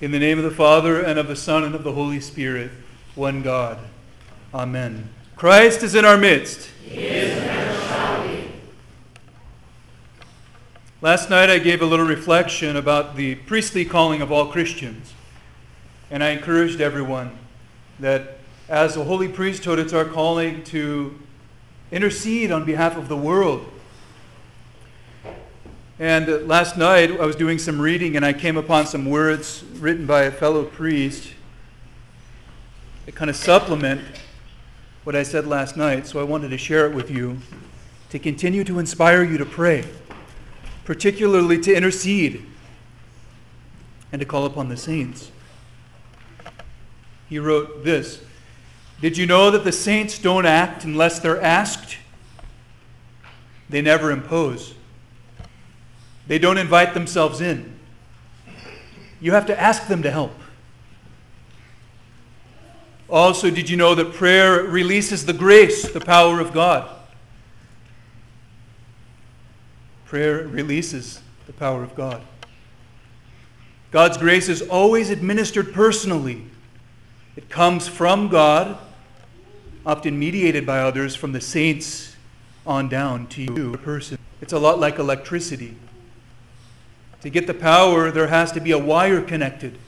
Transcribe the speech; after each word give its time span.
In 0.00 0.10
the 0.10 0.18
name 0.18 0.38
of 0.38 0.44
the 0.44 0.50
Father, 0.50 1.00
and 1.00 1.20
of 1.20 1.28
the 1.28 1.36
Son, 1.36 1.62
and 1.62 1.72
of 1.72 1.84
the 1.84 1.92
Holy 1.92 2.18
Spirit, 2.18 2.72
one 3.14 3.42
God. 3.42 3.78
Amen. 4.52 5.08
Christ 5.36 5.84
is 5.84 5.94
in 5.94 6.04
our 6.04 6.18
midst. 6.18 6.68
Last 11.00 11.30
night 11.30 11.48
I 11.48 11.60
gave 11.60 11.80
a 11.80 11.86
little 11.86 12.06
reflection 12.06 12.76
about 12.76 13.14
the 13.14 13.36
priestly 13.36 13.84
calling 13.84 14.20
of 14.20 14.32
all 14.32 14.46
Christians. 14.50 15.12
And 16.10 16.24
I 16.24 16.30
encouraged 16.30 16.80
everyone 16.80 17.38
that 18.00 18.38
as 18.68 18.96
a 18.96 19.04
holy 19.04 19.28
priesthood, 19.28 19.78
it's 19.78 19.92
our 19.92 20.04
calling 20.04 20.64
to 20.64 21.16
intercede 21.92 22.50
on 22.50 22.64
behalf 22.64 22.96
of 22.96 23.08
the 23.08 23.16
world. 23.16 23.70
And 25.98 26.48
last 26.48 26.76
night 26.76 27.12
I 27.20 27.24
was 27.24 27.36
doing 27.36 27.56
some 27.58 27.80
reading 27.80 28.16
and 28.16 28.24
I 28.24 28.32
came 28.32 28.56
upon 28.56 28.86
some 28.86 29.04
words 29.08 29.62
written 29.74 30.06
by 30.06 30.22
a 30.22 30.30
fellow 30.32 30.64
priest 30.64 31.32
that 33.06 33.14
kind 33.14 33.30
of 33.30 33.36
supplement 33.36 34.00
what 35.04 35.14
I 35.14 35.22
said 35.22 35.46
last 35.46 35.76
night. 35.76 36.08
So 36.08 36.18
I 36.18 36.24
wanted 36.24 36.48
to 36.48 36.58
share 36.58 36.86
it 36.86 36.94
with 36.94 37.12
you 37.12 37.38
to 38.10 38.18
continue 38.18 38.64
to 38.64 38.80
inspire 38.80 39.22
you 39.22 39.38
to 39.38 39.46
pray, 39.46 39.84
particularly 40.84 41.60
to 41.60 41.72
intercede 41.72 42.44
and 44.10 44.18
to 44.18 44.26
call 44.26 44.46
upon 44.46 44.68
the 44.68 44.76
saints. 44.76 45.30
He 47.28 47.38
wrote 47.38 47.84
this 47.84 48.20
Did 49.00 49.16
you 49.16 49.26
know 49.26 49.52
that 49.52 49.62
the 49.62 49.72
saints 49.72 50.18
don't 50.18 50.44
act 50.44 50.82
unless 50.82 51.20
they're 51.20 51.40
asked? 51.40 51.98
They 53.68 53.80
never 53.80 54.10
impose. 54.10 54.74
They 56.26 56.38
don't 56.38 56.58
invite 56.58 56.94
themselves 56.94 57.40
in. 57.40 57.78
You 59.20 59.32
have 59.32 59.46
to 59.46 59.60
ask 59.60 59.88
them 59.88 60.02
to 60.02 60.10
help. 60.10 60.32
Also, 63.08 63.50
did 63.50 63.68
you 63.68 63.76
know 63.76 63.94
that 63.94 64.14
prayer 64.14 64.62
releases 64.62 65.26
the 65.26 65.32
grace, 65.32 65.90
the 65.90 66.00
power 66.00 66.40
of 66.40 66.52
God? 66.52 66.88
Prayer 70.06 70.46
releases 70.46 71.20
the 71.46 71.52
power 71.52 71.82
of 71.82 71.94
God. 71.94 72.22
God's 73.90 74.16
grace 74.16 74.48
is 74.48 74.62
always 74.62 75.10
administered 75.10 75.72
personally. 75.72 76.44
It 77.36 77.48
comes 77.48 77.86
from 77.86 78.28
God, 78.28 78.78
often 79.84 80.18
mediated 80.18 80.66
by 80.66 80.80
others, 80.80 81.14
from 81.14 81.32
the 81.32 81.40
saints 81.40 82.16
on 82.66 82.88
down 82.88 83.26
to 83.28 83.42
you, 83.42 83.74
a 83.74 83.78
person. 83.78 84.18
It's 84.40 84.52
a 84.52 84.58
lot 84.58 84.78
like 84.78 84.98
electricity. 84.98 85.76
To 87.24 87.30
get 87.30 87.46
the 87.46 87.54
power, 87.54 88.10
there 88.10 88.26
has 88.26 88.52
to 88.52 88.60
be 88.60 88.70
a 88.70 88.78
wire 88.78 89.22
connected 89.22 89.78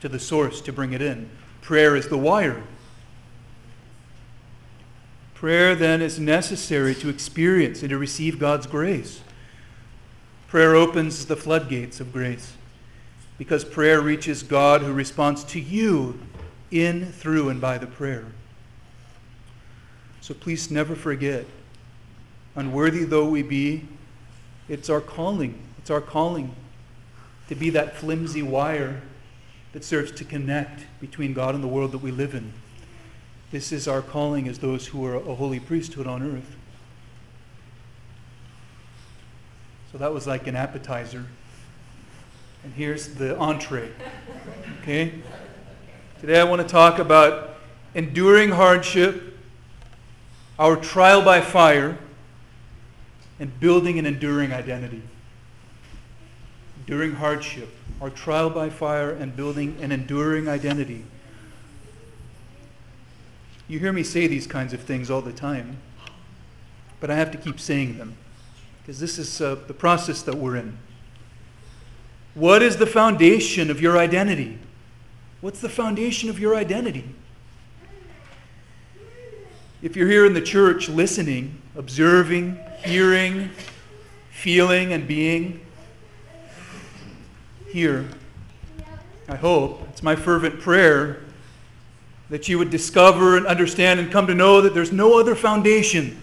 to 0.00 0.08
the 0.08 0.18
source 0.18 0.62
to 0.62 0.72
bring 0.72 0.94
it 0.94 1.02
in. 1.02 1.28
Prayer 1.60 1.94
is 1.94 2.08
the 2.08 2.16
wire. 2.16 2.62
Prayer 5.34 5.74
then 5.74 6.00
is 6.00 6.18
necessary 6.18 6.94
to 6.94 7.10
experience 7.10 7.82
and 7.82 7.90
to 7.90 7.98
receive 7.98 8.38
God's 8.38 8.66
grace. 8.66 9.20
Prayer 10.48 10.74
opens 10.74 11.26
the 11.26 11.36
floodgates 11.36 12.00
of 12.00 12.14
grace 12.14 12.54
because 13.36 13.62
prayer 13.62 14.00
reaches 14.00 14.42
God 14.42 14.80
who 14.80 14.94
responds 14.94 15.44
to 15.44 15.60
you 15.60 16.18
in, 16.70 17.12
through, 17.12 17.50
and 17.50 17.60
by 17.60 17.76
the 17.76 17.86
prayer. 17.86 18.24
So 20.22 20.32
please 20.32 20.70
never 20.70 20.94
forget, 20.94 21.44
unworthy 22.54 23.04
though 23.04 23.28
we 23.28 23.42
be, 23.42 23.86
it's 24.66 24.88
our 24.88 25.02
calling. 25.02 25.60
It's 25.76 25.90
our 25.90 26.00
calling 26.00 26.54
to 27.48 27.54
be 27.54 27.70
that 27.70 27.96
flimsy 27.96 28.42
wire 28.42 29.00
that 29.72 29.84
serves 29.84 30.10
to 30.12 30.24
connect 30.24 30.84
between 31.00 31.32
God 31.32 31.54
and 31.54 31.62
the 31.62 31.68
world 31.68 31.92
that 31.92 31.98
we 31.98 32.10
live 32.10 32.34
in. 32.34 32.52
This 33.50 33.72
is 33.72 33.86
our 33.86 34.02
calling 34.02 34.48
as 34.48 34.58
those 34.58 34.88
who 34.88 35.04
are 35.04 35.16
a 35.16 35.34
holy 35.34 35.60
priesthood 35.60 36.06
on 36.06 36.22
earth. 36.22 36.56
So 39.92 39.98
that 39.98 40.12
was 40.12 40.26
like 40.26 40.46
an 40.46 40.56
appetizer. 40.56 41.26
And 42.64 42.72
here's 42.74 43.14
the 43.14 43.38
entree. 43.38 43.90
Okay? 44.82 45.14
Today 46.20 46.40
I 46.40 46.44
want 46.44 46.62
to 46.62 46.68
talk 46.68 46.98
about 46.98 47.58
enduring 47.94 48.50
hardship, 48.50 49.38
our 50.58 50.76
trial 50.76 51.22
by 51.22 51.40
fire, 51.40 51.98
and 53.38 53.60
building 53.60 53.98
an 53.98 54.06
enduring 54.06 54.52
identity 54.52 55.02
during 56.86 57.12
hardship, 57.12 57.68
our 58.00 58.10
trial 58.10 58.48
by 58.48 58.70
fire, 58.70 59.10
and 59.10 59.36
building 59.36 59.76
an 59.80 59.92
enduring 59.92 60.48
identity. 60.48 61.04
You 63.68 63.80
hear 63.80 63.92
me 63.92 64.04
say 64.04 64.28
these 64.28 64.46
kinds 64.46 64.72
of 64.72 64.80
things 64.80 65.10
all 65.10 65.20
the 65.20 65.32
time, 65.32 65.78
but 67.00 67.10
I 67.10 67.16
have 67.16 67.32
to 67.32 67.38
keep 67.38 67.58
saying 67.58 67.98
them 67.98 68.16
because 68.80 69.00
this 69.00 69.18
is 69.18 69.40
uh, 69.40 69.56
the 69.66 69.74
process 69.74 70.22
that 70.22 70.36
we're 70.36 70.56
in. 70.56 70.78
What 72.34 72.62
is 72.62 72.76
the 72.76 72.86
foundation 72.86 73.70
of 73.70 73.80
your 73.80 73.98
identity? 73.98 74.58
What's 75.40 75.60
the 75.60 75.68
foundation 75.68 76.30
of 76.30 76.38
your 76.38 76.54
identity? 76.54 77.04
If 79.82 79.96
you're 79.96 80.08
here 80.08 80.24
in 80.24 80.34
the 80.34 80.40
church 80.40 80.88
listening, 80.88 81.60
observing, 81.74 82.58
hearing, 82.84 83.50
feeling, 84.30 84.92
and 84.92 85.08
being, 85.08 85.65
here. 87.76 88.08
I 89.28 89.36
hope. 89.36 89.86
It's 89.90 90.02
my 90.02 90.16
fervent 90.16 90.60
prayer 90.60 91.20
that 92.30 92.48
you 92.48 92.56
would 92.56 92.70
discover 92.70 93.36
and 93.36 93.46
understand 93.46 94.00
and 94.00 94.10
come 94.10 94.26
to 94.28 94.34
know 94.34 94.62
that 94.62 94.72
there's 94.72 94.92
no 94.92 95.20
other 95.20 95.34
foundation 95.34 96.22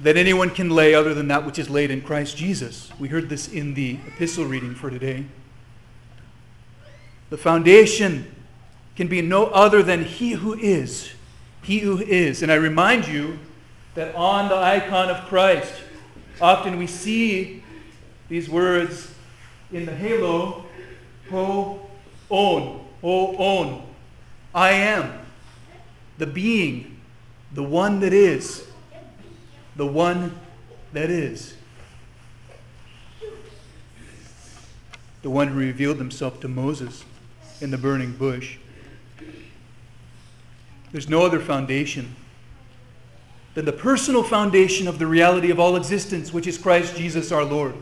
that 0.00 0.16
anyone 0.16 0.50
can 0.50 0.68
lay 0.68 0.96
other 0.96 1.14
than 1.14 1.28
that 1.28 1.46
which 1.46 1.60
is 1.60 1.70
laid 1.70 1.92
in 1.92 2.00
Christ 2.00 2.36
Jesus. 2.36 2.90
We 2.98 3.06
heard 3.06 3.28
this 3.28 3.46
in 3.46 3.74
the 3.74 4.00
epistle 4.08 4.46
reading 4.46 4.74
for 4.74 4.90
today. 4.90 5.26
The 7.30 7.38
foundation 7.38 8.26
can 8.96 9.06
be 9.06 9.22
no 9.22 9.46
other 9.46 9.80
than 9.80 10.02
He 10.02 10.32
who 10.32 10.54
is. 10.54 11.12
He 11.62 11.78
who 11.78 11.98
is. 11.98 12.42
And 12.42 12.50
I 12.50 12.56
remind 12.56 13.06
you 13.06 13.38
that 13.94 14.12
on 14.16 14.48
the 14.48 14.56
icon 14.56 15.08
of 15.08 15.24
Christ, 15.26 15.72
often 16.40 16.78
we 16.78 16.88
see 16.88 17.62
these 18.28 18.50
words 18.50 19.12
in 19.72 19.86
the 19.86 19.94
halo, 19.94 20.64
ho 21.30 21.80
on, 22.28 22.86
ho 23.00 23.36
on. 23.36 23.86
I 24.54 24.70
am 24.70 25.12
the 26.18 26.26
being, 26.26 27.00
the 27.52 27.62
one 27.62 28.00
that 28.00 28.12
is, 28.12 28.66
the 29.76 29.86
one 29.86 30.38
that 30.92 31.10
is. 31.10 31.54
The 35.22 35.30
one 35.30 35.48
who 35.48 35.58
revealed 35.58 35.98
himself 35.98 36.40
to 36.40 36.48
Moses 36.48 37.04
in 37.60 37.70
the 37.70 37.78
burning 37.78 38.12
bush. 38.12 38.58
There's 40.92 41.08
no 41.08 41.22
other 41.22 41.40
foundation 41.40 42.14
than 43.54 43.64
the 43.64 43.72
personal 43.72 44.22
foundation 44.22 44.86
of 44.86 44.98
the 44.98 45.06
reality 45.06 45.50
of 45.50 45.58
all 45.58 45.76
existence, 45.76 46.32
which 46.32 46.46
is 46.46 46.56
Christ 46.56 46.96
Jesus 46.96 47.32
our 47.32 47.44
Lord. 47.44 47.74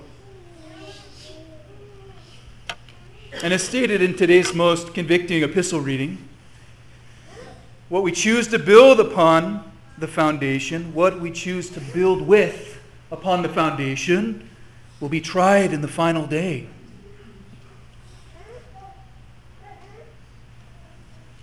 And 3.45 3.53
as 3.53 3.63
stated 3.63 4.01
in 4.01 4.17
today's 4.17 4.55
most 4.55 4.95
convicting 4.95 5.43
epistle 5.43 5.79
reading, 5.79 6.17
what 7.91 8.03
we 8.03 8.11
choose 8.11 8.49
to 8.49 8.59
build 8.59 8.99
upon 8.99 9.71
the 9.99 10.09
foundation, 10.09 10.95
what 10.95 11.21
we 11.21 11.31
choose 11.31 11.69
to 11.73 11.81
build 11.81 12.23
with 12.23 12.81
upon 13.13 13.43
the 13.43 13.51
foundation, 13.51 14.49
will 14.99 15.11
be 15.11 15.21
tried 15.21 15.75
in 15.75 15.83
the 15.83 15.89
final 15.89 16.27
day. 16.27 16.69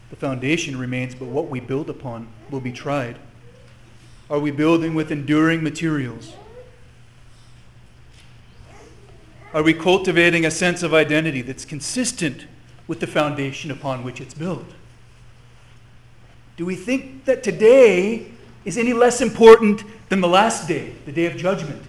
The 0.09 0.15
foundation 0.15 0.79
remains, 0.79 1.13
but 1.13 1.27
what 1.27 1.49
we 1.49 1.59
build 1.59 1.87
upon 1.87 2.29
will 2.49 2.61
be 2.61 2.71
tried. 2.71 3.19
Are 4.27 4.39
we 4.39 4.49
building 4.49 4.95
with 4.95 5.11
enduring 5.11 5.61
materials? 5.61 6.33
Are 9.53 9.63
we 9.63 9.73
cultivating 9.73 10.45
a 10.45 10.51
sense 10.51 10.81
of 10.81 10.93
identity 10.93 11.41
that's 11.41 11.65
consistent 11.65 12.45
with 12.87 13.01
the 13.01 13.07
foundation 13.07 13.69
upon 13.69 14.03
which 14.03 14.21
it's 14.21 14.33
built? 14.33 14.65
Do 16.55 16.65
we 16.65 16.75
think 16.75 17.25
that 17.25 17.43
today 17.43 18.31
is 18.63 18.77
any 18.77 18.93
less 18.93 19.19
important 19.19 19.83
than 20.09 20.21
the 20.21 20.27
last 20.27 20.67
day, 20.67 20.93
the 21.05 21.11
day 21.11 21.25
of 21.25 21.35
judgment? 21.35 21.83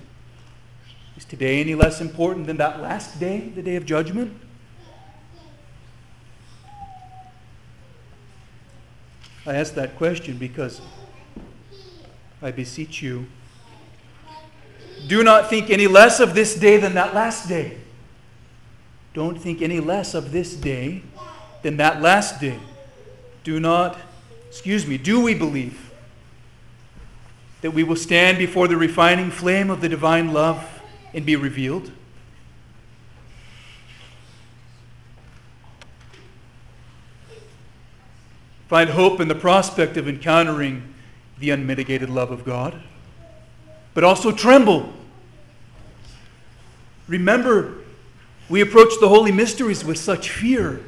Is 1.17 1.25
today 1.25 1.61
any 1.61 1.75
less 1.75 2.00
important 2.00 2.47
than 2.47 2.56
that 2.56 2.81
last 2.81 3.20
day, 3.20 3.50
the 3.55 3.62
day 3.62 3.76
of 3.76 3.87
judgment? 3.87 4.37
I 9.47 9.55
ask 9.55 9.75
that 9.75 9.97
question 9.97 10.37
because 10.37 10.81
I 12.41 12.50
beseech 12.50 13.03
you 13.03 13.26
do 15.06 15.22
not 15.22 15.49
think 15.50 15.70
any 15.70 15.87
less 15.87 16.20
of 16.20 16.34
this 16.34 16.54
day 16.54 16.76
than 16.76 16.94
that 16.94 17.14
last 17.14 17.49
day. 17.49 17.78
don't 19.14 19.38
think 19.38 19.60
any 19.60 19.78
less 19.78 20.14
of 20.14 20.32
this 20.32 20.54
day 20.54 21.02
than 21.62 21.76
that 21.76 22.00
last 22.00 22.40
day. 22.40 22.58
Do 23.44 23.60
not, 23.60 23.99
excuse 24.49 24.87
me, 24.87 24.96
do 24.96 25.20
we 25.20 25.34
believe 25.34 25.90
that 27.60 27.72
we 27.72 27.84
will 27.84 27.96
stand 27.96 28.38
before 28.38 28.69
the 28.69 28.76
refining 28.76 29.31
flame 29.31 29.70
of 29.70 29.81
the 29.81 29.88
divine 29.88 30.32
love 30.32 30.82
and 31.12 31.26
be 31.26 31.37
revealed? 31.37 31.93
Find 38.69 38.88
hope 38.88 39.20
in 39.20 39.28
the 39.28 39.34
prospect 39.34 39.98
of 39.98 40.08
encountering 40.08 40.94
the 41.38 41.50
unmitigated 41.50 42.08
love 42.08 42.31
of 42.31 42.44
God, 42.44 42.82
but 43.94 44.05
also 44.05 44.33
tremble. 44.33 44.93
Remember, 47.09 47.75
we 48.49 48.61
approach 48.61 48.93
the 49.00 49.09
holy 49.09 49.33
mysteries 49.33 49.85
with 49.85 49.99
such 49.99 50.31
fear 50.31 50.85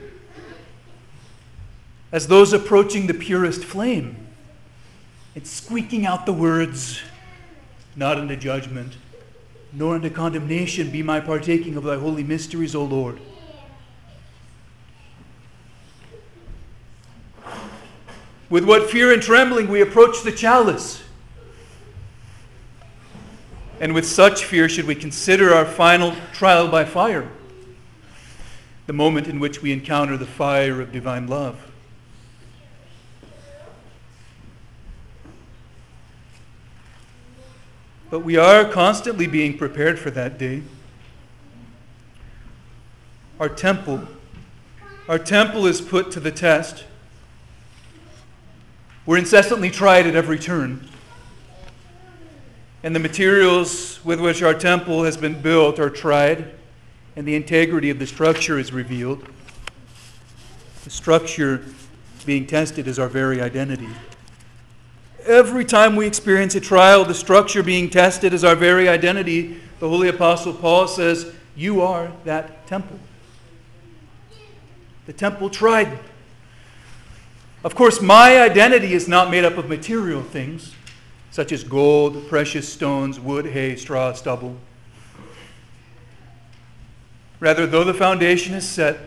as 2.12 2.28
those 2.28 2.52
approaching 2.52 3.06
the 3.06 3.14
purest 3.14 3.64
flame. 3.64 4.16
It's 5.34 5.50
squeaking 5.50 6.06
out 6.06 6.26
the 6.26 6.32
words, 6.32 7.00
not 7.96 8.18
unto 8.18 8.36
judgment, 8.36 8.96
nor 9.72 9.96
unto 9.96 10.08
condemnation 10.08 10.90
be 10.90 11.02
my 11.02 11.18
partaking 11.18 11.76
of 11.76 11.82
thy 11.82 11.96
holy 11.96 12.22
mysteries, 12.22 12.74
O 12.74 12.84
Lord. 12.84 13.20
With 18.48 18.64
what 18.64 18.88
fear 18.88 19.12
and 19.12 19.20
trembling 19.20 19.68
we 19.68 19.80
approach 19.80 20.22
the 20.22 20.30
chalice. 20.30 21.02
And 23.80 23.92
with 23.92 24.06
such 24.06 24.44
fear 24.44 24.68
should 24.68 24.86
we 24.86 24.94
consider 24.94 25.52
our 25.52 25.64
final 25.64 26.14
trial 26.32 26.68
by 26.68 26.84
fire, 26.84 27.28
the 28.86 28.92
moment 28.92 29.26
in 29.26 29.40
which 29.40 29.62
we 29.62 29.72
encounter 29.72 30.16
the 30.16 30.26
fire 30.26 30.80
of 30.80 30.92
divine 30.92 31.26
love. 31.26 31.70
But 38.10 38.20
we 38.20 38.36
are 38.36 38.64
constantly 38.64 39.26
being 39.26 39.58
prepared 39.58 39.98
for 39.98 40.10
that 40.12 40.38
day. 40.38 40.62
Our 43.40 43.48
temple, 43.48 44.06
our 45.08 45.18
temple 45.18 45.66
is 45.66 45.80
put 45.80 46.12
to 46.12 46.20
the 46.20 46.30
test. 46.30 46.84
We're 49.04 49.18
incessantly 49.18 49.70
tried 49.70 50.06
at 50.06 50.14
every 50.14 50.38
turn. 50.38 50.88
And 52.84 52.94
the 52.94 53.00
materials 53.00 53.98
with 54.04 54.20
which 54.20 54.42
our 54.42 54.52
temple 54.52 55.04
has 55.04 55.16
been 55.16 55.40
built 55.40 55.78
are 55.80 55.88
tried, 55.88 56.50
and 57.16 57.26
the 57.26 57.34
integrity 57.34 57.88
of 57.88 57.98
the 57.98 58.06
structure 58.06 58.58
is 58.58 58.74
revealed. 58.74 59.26
The 60.84 60.90
structure 60.90 61.64
being 62.26 62.46
tested 62.46 62.86
is 62.86 62.98
our 62.98 63.08
very 63.08 63.40
identity. 63.40 63.88
Every 65.24 65.64
time 65.64 65.96
we 65.96 66.06
experience 66.06 66.54
a 66.56 66.60
trial, 66.60 67.06
the 67.06 67.14
structure 67.14 67.62
being 67.62 67.88
tested 67.88 68.34
is 68.34 68.44
our 68.44 68.54
very 68.54 68.86
identity. 68.86 69.58
The 69.80 69.88
Holy 69.88 70.08
Apostle 70.08 70.52
Paul 70.52 70.86
says, 70.86 71.34
You 71.56 71.80
are 71.80 72.12
that 72.26 72.66
temple. 72.66 72.98
The 75.06 75.14
temple 75.14 75.48
tried. 75.48 75.98
Of 77.64 77.74
course, 77.74 78.02
my 78.02 78.42
identity 78.42 78.92
is 78.92 79.08
not 79.08 79.30
made 79.30 79.46
up 79.46 79.56
of 79.56 79.70
material 79.70 80.20
things, 80.22 80.74
such 81.34 81.50
as 81.50 81.64
gold, 81.64 82.28
precious 82.28 82.72
stones, 82.72 83.18
wood, 83.18 83.44
hay, 83.44 83.74
straw, 83.74 84.12
stubble. 84.12 84.56
Rather, 87.40 87.66
though 87.66 87.82
the 87.82 87.92
foundation 87.92 88.54
is 88.54 88.64
set, 88.64 89.00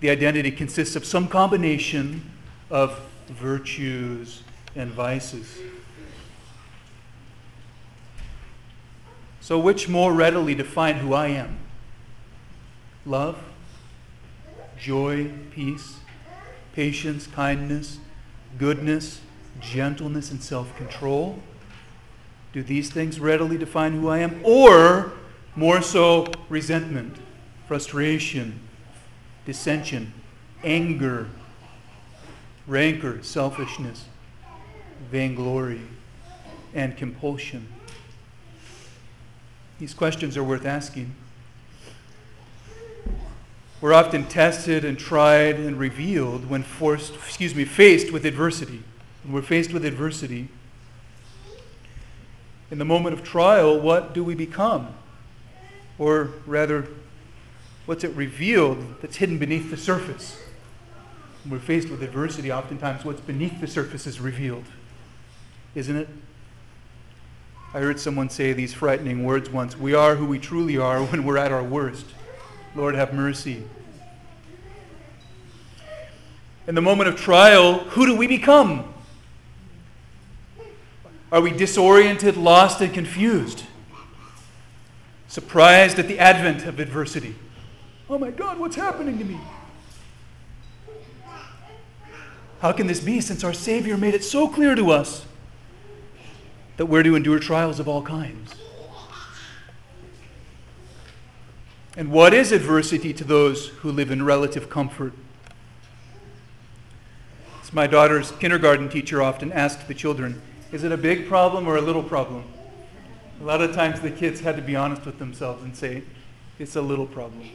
the 0.00 0.10
identity 0.10 0.50
consists 0.50 0.96
of 0.96 1.06
some 1.06 1.26
combination 1.26 2.30
of 2.68 3.00
virtues 3.28 4.42
and 4.76 4.90
vices. 4.90 5.60
So, 9.40 9.58
which 9.58 9.88
more 9.88 10.12
readily 10.12 10.54
define 10.54 10.96
who 10.96 11.14
I 11.14 11.28
am? 11.28 11.58
Love, 13.06 13.42
joy, 14.78 15.32
peace, 15.52 16.00
patience, 16.74 17.26
kindness, 17.26 17.96
goodness, 18.58 19.22
gentleness, 19.58 20.30
and 20.30 20.42
self 20.42 20.76
control? 20.76 21.42
Do 22.52 22.62
these 22.62 22.90
things 22.90 23.18
readily 23.18 23.56
define 23.56 23.92
who 23.92 24.08
I 24.08 24.18
am? 24.18 24.40
Or 24.44 25.12
more 25.56 25.80
so, 25.80 26.26
resentment, 26.48 27.16
frustration, 27.66 28.60
dissension, 29.46 30.12
anger, 30.62 31.28
rancor, 32.66 33.22
selfishness, 33.22 34.04
vainglory, 35.10 35.80
and 36.74 36.96
compulsion? 36.96 37.68
These 39.78 39.94
questions 39.94 40.36
are 40.36 40.44
worth 40.44 40.66
asking. 40.66 41.14
We're 43.80 43.94
often 43.94 44.26
tested 44.26 44.84
and 44.84 44.96
tried 44.96 45.56
and 45.56 45.76
revealed 45.76 46.48
when 46.48 46.62
forced, 46.62 47.14
excuse 47.14 47.54
me, 47.54 47.64
faced 47.64 48.12
with 48.12 48.24
adversity. 48.24 48.84
When 49.24 49.32
we're 49.32 49.42
faced 49.42 49.72
with 49.72 49.84
adversity, 49.84 50.48
in 52.72 52.78
the 52.78 52.86
moment 52.86 53.12
of 53.12 53.22
trial, 53.22 53.78
what 53.78 54.14
do 54.14 54.24
we 54.24 54.34
become? 54.34 54.88
Or 55.98 56.30
rather, 56.46 56.88
what's 57.84 58.02
it 58.02 58.16
revealed 58.16 58.78
that's 59.02 59.16
hidden 59.16 59.36
beneath 59.36 59.70
the 59.70 59.76
surface? 59.76 60.42
When 61.44 61.52
we're 61.52 61.64
faced 61.64 61.90
with 61.90 62.02
adversity, 62.02 62.50
oftentimes 62.50 63.04
what's 63.04 63.20
beneath 63.20 63.60
the 63.60 63.66
surface 63.66 64.06
is 64.06 64.20
revealed 64.20 64.64
isn't 65.74 65.96
it? 65.96 66.08
I 67.74 67.80
heard 67.80 67.98
someone 67.98 68.28
say 68.28 68.52
these 68.52 68.74
frightening 68.74 69.24
words 69.24 69.48
once 69.48 69.76
We 69.76 69.94
are 69.94 70.16
who 70.16 70.26
we 70.26 70.38
truly 70.38 70.76
are 70.78 71.02
when 71.04 71.24
we're 71.24 71.38
at 71.38 71.52
our 71.52 71.62
worst. 71.62 72.06
Lord, 72.74 72.94
have 72.94 73.12
mercy. 73.12 73.64
In 76.66 76.74
the 76.74 76.82
moment 76.82 77.08
of 77.08 77.16
trial, 77.16 77.80
who 77.80 78.06
do 78.06 78.16
we 78.16 78.26
become? 78.26 78.91
Are 81.32 81.40
we 81.40 81.50
disoriented, 81.50 82.36
lost, 82.36 82.80
and 82.80 82.94
confused? 82.94 83.64
Surprised 85.26 85.98
at 85.98 86.06
the 86.06 86.20
advent 86.20 86.64
of 86.64 86.78
adversity? 86.78 87.34
Oh 88.08 88.18
my 88.18 88.30
God, 88.30 88.60
what's 88.60 88.76
happening 88.76 89.18
to 89.18 89.24
me? 89.24 89.40
How 92.60 92.70
can 92.70 92.86
this 92.86 93.00
be 93.00 93.20
since 93.20 93.42
our 93.42 93.52
Savior 93.52 93.96
made 93.96 94.14
it 94.14 94.22
so 94.22 94.46
clear 94.46 94.76
to 94.76 94.92
us 94.92 95.24
that 96.76 96.86
we're 96.86 97.02
to 97.02 97.14
endure 97.14 97.38
trials 97.38 97.78
of 97.78 97.88
all 97.88 98.02
kinds. 98.02 98.54
And 101.96 102.10
what 102.10 102.32
is 102.32 102.52
adversity 102.52 103.12
to 103.12 103.24
those 103.24 103.68
who 103.68 103.92
live 103.92 104.10
in 104.10 104.24
relative 104.24 104.70
comfort? 104.70 105.12
As 107.62 107.72
my 107.72 107.86
daughter's 107.86 108.30
kindergarten 108.32 108.88
teacher 108.88 109.22
often 109.22 109.52
asked 109.52 109.86
the 109.86 109.94
children, 109.94 110.40
is 110.72 110.84
it 110.84 110.90
a 110.90 110.96
big 110.96 111.28
problem 111.28 111.68
or 111.68 111.76
a 111.76 111.80
little 111.80 112.02
problem? 112.02 112.44
A 113.40 113.44
lot 113.44 113.60
of 113.60 113.74
times 113.74 114.00
the 114.00 114.10
kids 114.10 114.40
had 114.40 114.56
to 114.56 114.62
be 114.62 114.74
honest 114.74 115.04
with 115.04 115.18
themselves 115.18 115.62
and 115.62 115.76
say, 115.76 116.02
it's 116.58 116.76
a 116.76 116.82
little 116.82 117.06
problem. 117.06 117.50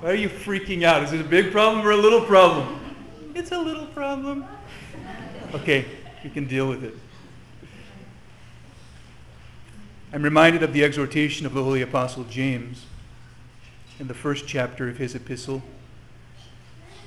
Why 0.00 0.10
are 0.10 0.14
you 0.14 0.28
freaking 0.28 0.82
out? 0.82 1.02
Is 1.02 1.12
it 1.12 1.20
a 1.20 1.24
big 1.24 1.52
problem 1.52 1.86
or 1.86 1.90
a 1.90 1.96
little 1.96 2.22
problem? 2.22 2.80
It's 3.34 3.52
a 3.52 3.58
little 3.58 3.86
problem. 3.86 4.46
Okay, 5.54 5.84
you 6.24 6.30
can 6.30 6.46
deal 6.46 6.68
with 6.68 6.84
it. 6.84 6.94
I'm 10.12 10.22
reminded 10.22 10.62
of 10.62 10.72
the 10.72 10.84
exhortation 10.84 11.44
of 11.44 11.52
the 11.52 11.62
Holy 11.62 11.82
Apostle 11.82 12.24
James 12.24 12.86
in 13.98 14.08
the 14.08 14.14
first 14.14 14.46
chapter 14.46 14.88
of 14.88 14.96
his 14.96 15.14
epistle. 15.14 15.62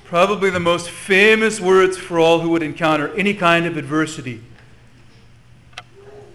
Probably 0.04 0.50
the 0.50 0.60
most 0.60 0.90
famous 0.90 1.60
words 1.60 1.96
for 1.96 2.18
all 2.18 2.40
who 2.40 2.50
would 2.50 2.62
encounter 2.62 3.12
any 3.16 3.34
kind 3.34 3.66
of 3.66 3.76
adversity 3.76 4.42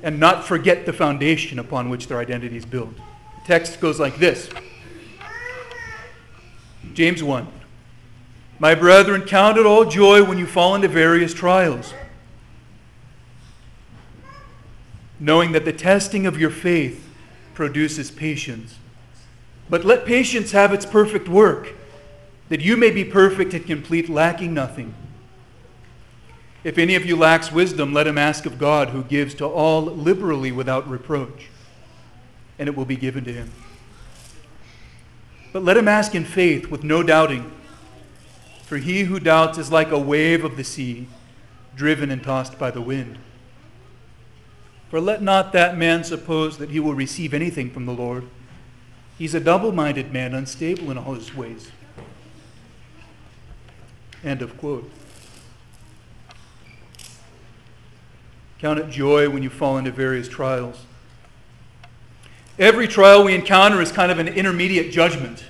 and 0.06 0.18
not 0.20 0.46
forget 0.46 0.86
the 0.86 0.94
foundation 0.94 1.60
upon 1.60 1.90
which 1.90 2.08
their 2.08 2.20
identity 2.20 2.56
is 2.56 2.66
built. 2.66 2.96
The 2.96 3.46
text 3.46 3.82
goes 3.82 4.00
like 4.00 4.16
this 4.16 4.50
James 6.94 7.22
1. 7.22 7.46
My 8.58 8.74
brethren, 8.74 9.24
count 9.24 9.58
it 9.58 9.66
all 9.66 9.84
joy 9.84 10.24
when 10.24 10.38
you 10.38 10.46
fall 10.46 10.76
into 10.76 10.88
various 10.88 11.34
trials 11.34 11.94
knowing 15.20 15.54
that 15.54 15.66
the 15.66 15.74
testing 15.74 16.26
of 16.26 16.40
your 16.40 16.50
faith 16.50 17.08
produces 17.54 18.12
patience. 18.12 18.78
But 19.70 19.86
let 19.86 20.06
patience 20.06 20.52
have 20.52 20.74
its 20.74 20.86
perfect 20.86 21.28
work, 21.28 21.74
that 22.50 22.62
you 22.62 22.78
may 22.78 22.92
be 22.92 23.04
perfect 23.04 23.54
and 23.54 23.66
complete, 23.66 24.10
lacking 24.10 24.54
nothing. 24.54 24.94
If 26.66 26.80
any 26.80 26.96
of 26.96 27.06
you 27.06 27.16
lacks 27.16 27.52
wisdom, 27.52 27.94
let 27.94 28.08
him 28.08 28.18
ask 28.18 28.48
of 28.48 28.58
God, 28.58 28.90
who 28.90 29.04
gives 29.04 29.36
to 29.36 29.46
all 29.46 29.84
liberally 29.84 30.52
without 30.52 30.90
reproach, 30.90 31.50
and 32.58 32.68
it 32.68 32.76
will 32.76 32.86
be 32.86 32.96
given 32.96 33.24
to 33.26 33.32
him. 33.32 33.52
But 35.54 35.64
let 35.64 35.78
him 35.78 35.88
ask 35.88 36.16
in 36.16 36.26
faith 36.26 36.72
with 36.72 36.84
no 36.84 37.04
doubting. 37.04 37.52
For 38.64 38.78
he 38.78 39.04
who 39.04 39.20
doubts 39.20 39.60
is 39.60 39.72
like 39.72 39.92
a 39.92 40.00
wave 40.00 40.44
of 40.44 40.58
the 40.58 40.64
sea, 40.64 41.08
driven 41.76 42.10
and 42.10 42.24
tossed 42.24 42.58
by 42.58 42.72
the 42.72 42.82
wind. 42.82 43.20
For 44.90 45.00
let 45.00 45.22
not 45.22 45.54
that 45.54 45.78
man 45.78 46.04
suppose 46.04 46.58
that 46.58 46.72
he 46.72 46.80
will 46.80 46.96
receive 46.96 47.36
anything 47.36 47.70
from 47.70 47.86
the 47.86 47.94
Lord. 47.94 48.28
He's 49.20 49.36
a 49.36 49.40
double 49.40 49.72
minded 49.72 50.12
man, 50.12 50.34
unstable 50.34 50.90
in 50.90 50.98
all 50.98 51.14
his 51.14 51.36
ways. 51.36 51.70
End 54.24 54.42
of 54.42 54.58
quote. 54.58 54.90
Count 58.60 58.80
it 58.80 58.90
joy 58.90 59.30
when 59.30 59.44
you 59.44 59.50
fall 59.50 59.78
into 59.78 59.92
various 59.92 60.28
trials. 60.28 60.86
Every 62.58 62.88
trial 62.88 63.24
we 63.24 63.36
encounter 63.36 63.82
is 63.82 63.92
kind 63.92 64.12
of 64.12 64.20
an 64.20 64.28
intermediate 64.28 64.92
judgment. 64.92 65.44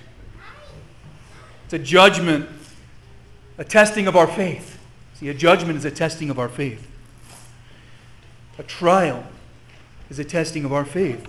It's 1.65 1.73
a 1.73 1.79
judgment, 1.79 2.49
a 3.57 3.63
testing 3.63 4.07
of 4.07 4.15
our 4.15 4.27
faith. 4.27 4.79
See, 5.15 5.29
a 5.29 5.33
judgment 5.33 5.77
is 5.77 5.85
a 5.85 5.91
testing 5.91 6.29
of 6.29 6.39
our 6.39 6.49
faith. 6.49 6.87
A 8.57 8.63
trial 8.63 9.23
is 10.09 10.19
a 10.19 10.23
testing 10.23 10.65
of 10.65 10.73
our 10.73 10.85
faith. 10.85 11.27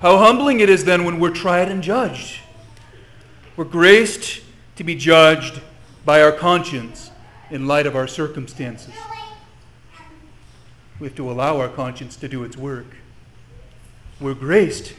How 0.00 0.16
humbling 0.16 0.60
it 0.60 0.70
is 0.70 0.84
then 0.84 1.04
when 1.04 1.20
we're 1.20 1.30
tried 1.30 1.70
and 1.70 1.82
judged. 1.82 2.40
We're 3.56 3.64
graced 3.64 4.40
to 4.76 4.84
be 4.84 4.94
judged 4.94 5.60
by 6.04 6.22
our 6.22 6.32
conscience 6.32 7.10
in 7.50 7.66
light 7.66 7.86
of 7.86 7.94
our 7.94 8.06
circumstances. 8.06 8.94
We 11.00 11.06
have 11.06 11.16
to 11.16 11.30
allow 11.30 11.58
our 11.58 11.68
conscience 11.68 12.14
to 12.16 12.28
do 12.28 12.44
its 12.44 12.56
work. 12.56 12.86
We're 14.20 14.34
graced 14.34 14.92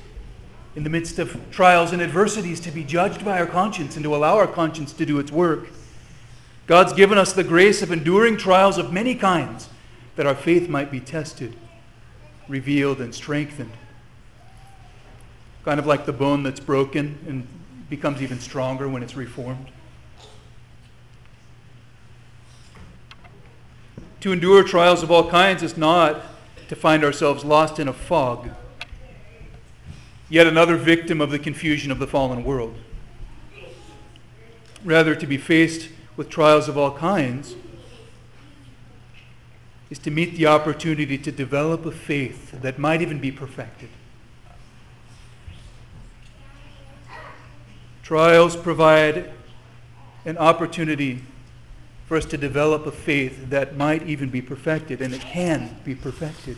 in 0.75 0.83
the 0.83 0.89
midst 0.89 1.19
of 1.19 1.51
trials 1.51 1.91
and 1.91 2.01
adversities 2.01 2.59
to 2.61 2.71
be 2.71 2.83
judged 2.83 3.23
by 3.23 3.39
our 3.39 3.45
conscience 3.45 3.95
and 3.95 4.03
to 4.03 4.15
allow 4.15 4.37
our 4.37 4.47
conscience 4.47 4.93
to 4.93 5.05
do 5.05 5.19
its 5.19 5.31
work. 5.31 5.67
God's 6.65 6.93
given 6.93 7.17
us 7.17 7.33
the 7.33 7.43
grace 7.43 7.81
of 7.81 7.91
enduring 7.91 8.37
trials 8.37 8.77
of 8.77 8.91
many 8.91 9.13
kinds 9.13 9.69
that 10.15 10.25
our 10.25 10.35
faith 10.35 10.69
might 10.69 10.89
be 10.89 10.99
tested, 10.99 11.55
revealed, 12.47 12.99
and 12.99 13.13
strengthened. 13.13 13.73
Kind 15.63 15.79
of 15.79 15.85
like 15.85 16.05
the 16.05 16.13
bone 16.13 16.41
that's 16.41 16.59
broken 16.59 17.19
and 17.27 17.47
becomes 17.89 18.21
even 18.21 18.39
stronger 18.39 18.89
when 18.89 19.03
it's 19.03 19.15
reformed. 19.15 19.67
To 24.21 24.31
endure 24.31 24.63
trials 24.63 25.01
of 25.03 25.11
all 25.11 25.29
kinds 25.29 25.63
is 25.63 25.75
not 25.75 26.23
to 26.67 26.75
find 26.75 27.03
ourselves 27.03 27.43
lost 27.43 27.79
in 27.79 27.87
a 27.87 27.93
fog 27.93 28.51
yet 30.29 30.47
another 30.47 30.77
victim 30.77 31.19
of 31.19 31.29
the 31.29 31.37
confusion 31.37 31.91
of 31.91 31.99
the 31.99 32.07
fallen 32.07 32.43
world. 32.45 32.73
Rather, 34.85 35.13
to 35.13 35.27
be 35.27 35.37
faced 35.37 35.89
with 36.15 36.29
trials 36.29 36.69
of 36.69 36.77
all 36.77 36.91
kinds 36.97 37.55
is 39.89 39.99
to 39.99 40.09
meet 40.09 40.37
the 40.37 40.45
opportunity 40.45 41.17
to 41.17 41.31
develop 41.31 41.85
a 41.85 41.91
faith 41.91 42.61
that 42.61 42.79
might 42.79 43.01
even 43.01 43.19
be 43.19 43.29
perfected. 43.29 43.89
Trials 48.03 48.55
provide 48.55 49.31
an 50.25 50.37
opportunity 50.37 51.23
for 52.11 52.17
us 52.17 52.25
to 52.25 52.37
develop 52.37 52.85
a 52.85 52.91
faith 52.91 53.51
that 53.51 53.77
might 53.77 54.05
even 54.05 54.29
be 54.29 54.41
perfected, 54.41 55.01
and 55.01 55.13
it 55.13 55.21
can 55.21 55.77
be 55.85 55.95
perfected 55.95 56.57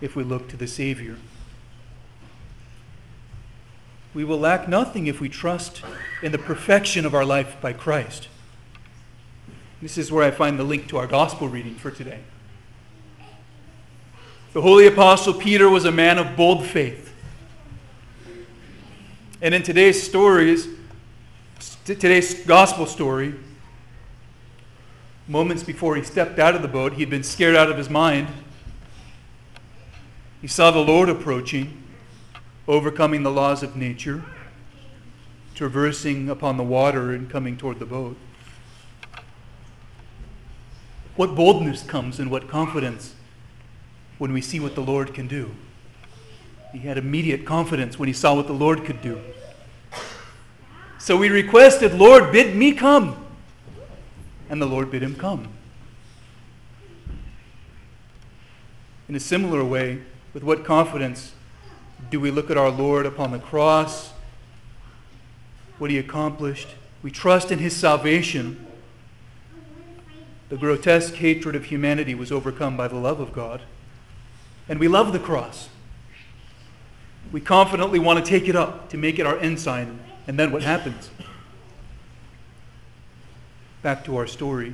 if 0.00 0.16
we 0.16 0.24
look 0.24 0.48
to 0.48 0.56
the 0.56 0.66
Savior. 0.66 1.16
We 4.12 4.24
will 4.24 4.40
lack 4.40 4.68
nothing 4.68 5.06
if 5.06 5.20
we 5.20 5.28
trust 5.28 5.80
in 6.24 6.32
the 6.32 6.38
perfection 6.38 7.06
of 7.06 7.14
our 7.14 7.24
life 7.24 7.56
by 7.60 7.72
Christ. 7.72 8.26
This 9.80 9.96
is 9.96 10.10
where 10.10 10.24
I 10.24 10.32
find 10.32 10.58
the 10.58 10.64
link 10.64 10.88
to 10.88 10.96
our 10.96 11.06
gospel 11.06 11.48
reading 11.48 11.76
for 11.76 11.92
today. 11.92 12.18
The 14.54 14.60
holy 14.60 14.88
apostle 14.88 15.34
Peter 15.34 15.70
was 15.70 15.84
a 15.84 15.92
man 15.92 16.18
of 16.18 16.36
bold 16.36 16.66
faith. 16.66 17.14
And 19.40 19.54
in 19.54 19.62
today's 19.62 20.02
stories, 20.02 20.66
today's 21.84 22.44
gospel 22.44 22.86
story, 22.86 23.36
moments 25.26 25.62
before 25.62 25.96
he 25.96 26.02
stepped 26.02 26.38
out 26.38 26.54
of 26.54 26.62
the 26.62 26.68
boat, 26.68 26.94
he'd 26.94 27.10
been 27.10 27.22
scared 27.22 27.56
out 27.56 27.70
of 27.70 27.78
his 27.78 27.88
mind. 27.88 28.28
He 30.40 30.46
saw 30.46 30.70
the 30.70 30.80
Lord 30.80 31.08
approaching 31.08 31.80
overcoming 32.66 33.22
the 33.22 33.30
laws 33.30 33.62
of 33.62 33.76
nature, 33.76 34.22
traversing 35.54 36.30
upon 36.30 36.56
the 36.56 36.62
water 36.62 37.12
and 37.12 37.28
coming 37.28 37.56
toward 37.56 37.78
the 37.78 37.86
boat. 37.86 38.16
What 41.16 41.34
boldness 41.34 41.82
comes 41.82 42.18
and 42.18 42.30
what 42.30 42.48
confidence 42.48 43.14
when 44.18 44.32
we 44.32 44.40
see 44.40 44.58
what 44.58 44.74
the 44.74 44.80
Lord 44.80 45.14
can 45.14 45.28
do. 45.28 45.54
He 46.72 46.78
had 46.80 46.98
immediate 46.98 47.44
confidence 47.44 47.98
when 47.98 48.08
he 48.08 48.12
saw 48.12 48.34
what 48.34 48.46
the 48.46 48.52
Lord 48.52 48.84
could 48.84 49.00
do. 49.00 49.20
So 50.98 51.16
we 51.16 51.28
requested, 51.28 51.94
Lord, 51.94 52.32
bid 52.32 52.56
me 52.56 52.72
come. 52.72 53.23
And 54.48 54.60
the 54.60 54.66
Lord 54.66 54.90
bid 54.90 55.02
him 55.02 55.14
come. 55.14 55.48
In 59.08 59.14
a 59.14 59.20
similar 59.20 59.64
way, 59.64 60.00
with 60.32 60.42
what 60.42 60.64
confidence 60.64 61.34
do 62.10 62.18
we 62.18 62.30
look 62.30 62.50
at 62.50 62.56
our 62.56 62.70
Lord 62.70 63.06
upon 63.06 63.32
the 63.32 63.38
cross, 63.38 64.12
what 65.78 65.90
he 65.90 65.98
accomplished? 65.98 66.68
We 67.02 67.10
trust 67.10 67.52
in 67.52 67.58
his 67.58 67.76
salvation. 67.76 68.66
The 70.48 70.56
grotesque 70.56 71.14
hatred 71.14 71.54
of 71.54 71.66
humanity 71.66 72.14
was 72.14 72.32
overcome 72.32 72.76
by 72.76 72.88
the 72.88 72.96
love 72.96 73.20
of 73.20 73.32
God. 73.32 73.62
And 74.68 74.80
we 74.80 74.88
love 74.88 75.12
the 75.12 75.18
cross. 75.18 75.68
We 77.32 77.40
confidently 77.40 77.98
want 77.98 78.24
to 78.24 78.30
take 78.30 78.48
it 78.48 78.56
up 78.56 78.88
to 78.90 78.96
make 78.96 79.18
it 79.18 79.26
our 79.26 79.38
ensign. 79.38 79.98
And 80.26 80.38
then 80.38 80.52
what 80.52 80.62
happens? 80.62 81.10
Back 83.84 84.02
to 84.06 84.16
our 84.16 84.26
story. 84.26 84.72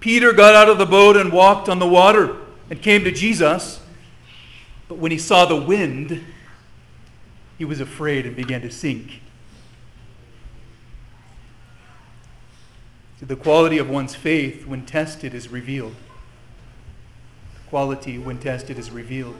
Peter 0.00 0.32
got 0.32 0.56
out 0.56 0.68
of 0.68 0.78
the 0.78 0.84
boat 0.84 1.16
and 1.16 1.32
walked 1.32 1.68
on 1.68 1.78
the 1.78 1.86
water 1.86 2.36
and 2.68 2.82
came 2.82 3.04
to 3.04 3.12
Jesus. 3.12 3.80
But 4.88 4.98
when 4.98 5.12
he 5.12 5.18
saw 5.18 5.44
the 5.44 5.54
wind, 5.54 6.24
he 7.56 7.64
was 7.64 7.80
afraid 7.80 8.26
and 8.26 8.34
began 8.34 8.62
to 8.62 8.70
sink. 8.70 9.20
The 13.20 13.36
quality 13.36 13.78
of 13.78 13.88
one's 13.88 14.16
faith, 14.16 14.66
when 14.66 14.84
tested, 14.84 15.32
is 15.32 15.48
revealed. 15.48 15.94
The 17.54 17.70
quality, 17.70 18.18
when 18.18 18.40
tested, 18.40 18.76
is 18.76 18.90
revealed. 18.90 19.36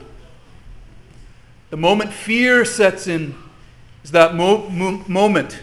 The 1.71 1.75
moment 1.75 2.13
fear 2.13 2.63
sets 2.63 3.05
in 3.05 3.35
is 4.01 4.11
that 4.11 4.33
mo- 4.33 4.69
mo- 4.69 5.03
moment 5.09 5.59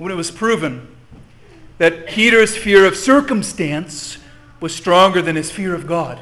when 0.00 0.10
it 0.10 0.14
was 0.14 0.30
proven 0.30 0.88
that 1.76 2.06
Peter's 2.06 2.56
fear 2.56 2.86
of 2.86 2.96
circumstance 2.96 4.16
was 4.58 4.74
stronger 4.74 5.20
than 5.20 5.36
his 5.36 5.50
fear 5.50 5.74
of 5.74 5.86
God. 5.86 6.18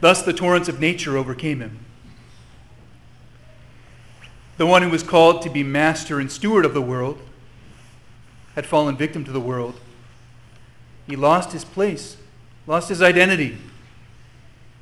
Thus, 0.00 0.20
the 0.20 0.34
torrents 0.34 0.68
of 0.68 0.78
nature 0.78 1.16
overcame 1.16 1.60
him. 1.60 1.78
The 4.58 4.66
one 4.66 4.82
who 4.82 4.90
was 4.90 5.02
called 5.02 5.40
to 5.42 5.48
be 5.48 5.62
master 5.62 6.20
and 6.20 6.30
steward 6.30 6.66
of 6.66 6.74
the 6.74 6.82
world 6.82 7.18
had 8.54 8.66
fallen 8.66 8.94
victim 8.98 9.24
to 9.24 9.32
the 9.32 9.40
world. 9.40 9.80
He 11.06 11.16
lost 11.16 11.52
his 11.52 11.64
place, 11.64 12.18
lost 12.66 12.90
his 12.90 13.00
identity. 13.00 13.56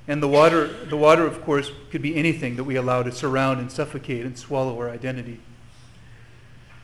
And 0.08 0.20
the 0.20 0.28
water, 0.28 0.66
the 0.66 0.96
water, 0.96 1.24
of 1.24 1.44
course, 1.44 1.70
could 1.92 2.02
be 2.02 2.16
anything 2.16 2.56
that 2.56 2.64
we 2.64 2.74
allow 2.74 3.04
to 3.04 3.12
surround 3.12 3.60
and 3.60 3.70
suffocate 3.70 4.26
and 4.26 4.36
swallow 4.36 4.76
our 4.80 4.90
identity. 4.90 5.38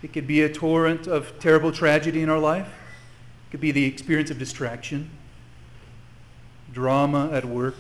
It 0.03 0.13
could 0.13 0.27
be 0.27 0.43
a 0.43 0.53
torrent 0.53 1.07
of 1.07 1.39
terrible 1.41 1.73
tragedy 1.73 2.23
in 2.23 2.29
our 2.29 2.39
life. 2.39 2.67
It 2.67 3.51
could 3.51 3.61
be 3.61 3.73
the 3.73 3.85
experience 3.85 4.31
of 4.31 4.39
distraction, 4.39 5.11
drama 6.73 7.31
at 7.33 7.45
work, 7.45 7.77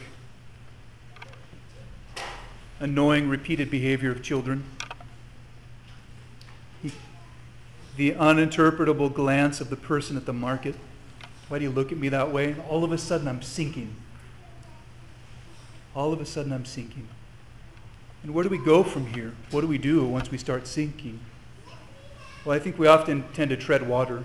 annoying, 2.80 3.28
repeated 3.28 3.70
behavior 3.70 4.10
of 4.10 4.22
children. 4.22 4.64
the 7.96 8.12
uninterpretable 8.12 9.12
glance 9.12 9.60
of 9.60 9.70
the 9.70 9.76
person 9.76 10.16
at 10.16 10.26
the 10.26 10.32
market. 10.32 10.74
Why 11.48 11.58
do 11.58 11.64
you 11.64 11.70
look 11.70 11.92
at 11.92 11.98
me 11.98 12.08
that 12.10 12.32
way? 12.32 12.56
all 12.68 12.84
of 12.84 12.92
a 12.92 12.98
sudden, 12.98 13.28
I'm 13.28 13.42
sinking. 13.42 13.94
All 15.94 16.12
of 16.12 16.20
a 16.20 16.26
sudden, 16.26 16.52
I'm 16.52 16.64
sinking. 16.64 17.08
And 18.22 18.34
where 18.34 18.42
do 18.42 18.50
we 18.50 18.58
go 18.58 18.82
from 18.82 19.06
here? 19.14 19.32
What 19.50 19.60
do 19.60 19.66
we 19.66 19.78
do 19.78 20.04
once 20.04 20.30
we 20.30 20.38
start 20.38 20.66
sinking? 20.66 21.20
Well, 22.46 22.54
I 22.54 22.60
think 22.60 22.78
we 22.78 22.86
often 22.86 23.24
tend 23.34 23.50
to 23.50 23.56
tread 23.56 23.88
water 23.88 24.22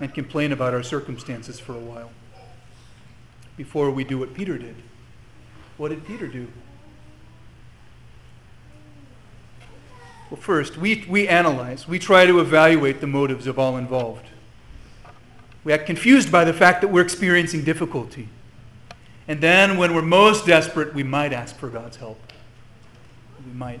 and 0.00 0.12
complain 0.12 0.50
about 0.50 0.74
our 0.74 0.82
circumstances 0.82 1.60
for 1.60 1.76
a 1.76 1.78
while 1.78 2.10
before 3.56 3.92
we 3.92 4.02
do 4.02 4.18
what 4.18 4.34
Peter 4.34 4.58
did 4.58 4.74
What 5.76 5.90
did 5.90 6.04
Peter 6.04 6.26
do? 6.26 6.48
Well, 10.28 10.40
first, 10.40 10.76
we, 10.76 11.04
we 11.08 11.28
analyze, 11.28 11.86
we 11.86 12.00
try 12.00 12.26
to 12.26 12.40
evaluate 12.40 13.00
the 13.00 13.06
motives 13.06 13.46
of 13.46 13.56
all 13.56 13.76
involved. 13.76 14.26
We 15.62 15.72
act 15.72 15.86
confused 15.86 16.32
by 16.32 16.44
the 16.44 16.52
fact 16.52 16.80
that 16.80 16.88
we're 16.88 17.02
experiencing 17.02 17.62
difficulty. 17.62 18.28
And 19.28 19.40
then, 19.40 19.76
when 19.76 19.94
we're 19.94 20.02
most 20.02 20.46
desperate, 20.46 20.94
we 20.94 21.04
might 21.04 21.32
ask 21.32 21.56
for 21.56 21.68
God's 21.68 21.98
help. 21.98 22.18
We 23.46 23.52
might. 23.52 23.80